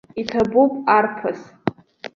[0.21, 1.39] Иҭабуп, арԥыс!